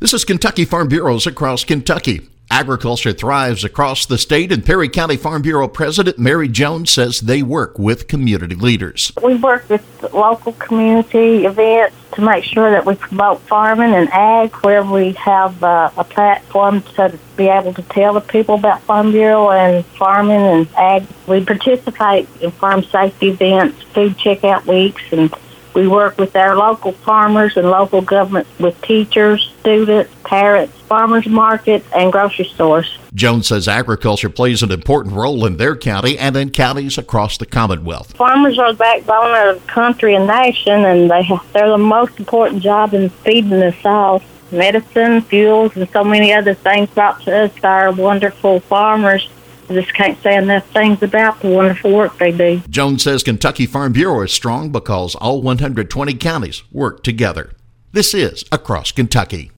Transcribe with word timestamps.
This 0.00 0.14
is 0.14 0.24
Kentucky 0.24 0.64
Farm 0.64 0.88
Bureaus 0.88 1.26
across 1.26 1.62
Kentucky. 1.62 2.26
Agriculture 2.50 3.12
thrives 3.12 3.64
across 3.64 4.06
the 4.06 4.16
state, 4.16 4.50
and 4.50 4.64
Perry 4.64 4.88
County 4.88 5.18
Farm 5.18 5.42
Bureau 5.42 5.68
President 5.68 6.18
Mary 6.18 6.48
Jones 6.48 6.90
says 6.90 7.20
they 7.20 7.42
work 7.42 7.78
with 7.78 8.08
community 8.08 8.54
leaders. 8.54 9.12
We 9.22 9.34
work 9.34 9.68
with 9.68 9.84
local 10.14 10.54
community 10.54 11.44
events 11.44 11.94
to 12.12 12.22
make 12.22 12.44
sure 12.44 12.70
that 12.70 12.86
we 12.86 12.94
promote 12.94 13.42
farming 13.42 13.92
and 13.92 14.08
ag 14.08 14.54
where 14.62 14.82
we 14.82 15.12
have 15.12 15.62
uh, 15.62 15.90
a 15.98 16.04
platform 16.04 16.80
to 16.96 17.18
be 17.36 17.48
able 17.48 17.74
to 17.74 17.82
tell 17.82 18.14
the 18.14 18.22
people 18.22 18.54
about 18.54 18.80
Farm 18.80 19.12
Bureau 19.12 19.50
and 19.50 19.84
farming 19.84 20.40
and 20.40 20.68
ag. 20.78 21.06
We 21.26 21.44
participate 21.44 22.26
in 22.40 22.52
farm 22.52 22.84
safety 22.84 23.28
events, 23.28 23.82
food 23.82 24.16
checkout 24.16 24.64
weeks, 24.64 25.02
and 25.12 25.30
we 25.74 25.86
work 25.86 26.18
with 26.18 26.34
our 26.36 26.56
local 26.56 26.92
farmers 26.92 27.56
and 27.56 27.70
local 27.70 28.02
government 28.02 28.46
with 28.58 28.80
teachers, 28.82 29.52
students, 29.60 30.12
parents, 30.24 30.76
farmers 30.82 31.26
markets, 31.26 31.86
and 31.94 32.12
grocery 32.12 32.44
stores. 32.44 32.98
Jones 33.14 33.48
says 33.48 33.68
agriculture 33.68 34.30
plays 34.30 34.62
an 34.62 34.70
important 34.70 35.14
role 35.14 35.44
in 35.46 35.56
their 35.56 35.76
county 35.76 36.18
and 36.18 36.36
in 36.36 36.50
counties 36.50 36.98
across 36.98 37.38
the 37.38 37.46
Commonwealth. 37.46 38.16
Farmers 38.16 38.58
are 38.58 38.72
the 38.72 38.78
backbone 38.78 39.48
of 39.48 39.60
the 39.60 39.68
country 39.68 40.14
and 40.14 40.26
nation, 40.26 40.84
and 40.84 41.10
they 41.10 41.28
they're 41.52 41.70
the 41.70 41.78
most 41.78 42.18
important 42.18 42.62
job 42.62 42.94
in 42.94 43.08
feeding 43.08 43.62
us 43.62 43.74
all. 43.84 44.22
Medicine, 44.52 45.20
fuels, 45.22 45.76
and 45.76 45.88
so 45.90 46.02
many 46.02 46.32
other 46.32 46.54
things 46.54 46.90
brought 46.90 47.20
to 47.22 47.44
us 47.44 47.52
by 47.60 47.68
our 47.68 47.92
wonderful 47.92 48.58
farmers 48.60 49.28
just 49.70 49.94
can't 49.94 50.20
say 50.22 50.36
enough 50.36 50.66
things 50.70 51.02
about 51.02 51.40
the 51.40 51.48
wonderful 51.48 51.92
work 51.92 52.16
they 52.18 52.32
do. 52.32 52.60
Jones 52.68 53.02
says 53.02 53.22
Kentucky 53.22 53.66
Farm 53.66 53.92
Bureau 53.92 54.22
is 54.22 54.32
strong 54.32 54.70
because 54.70 55.14
all 55.14 55.42
120 55.42 56.14
counties 56.14 56.62
work 56.72 57.02
together. 57.02 57.52
This 57.92 58.14
is 58.14 58.44
Across 58.52 58.92
Kentucky. 58.92 59.48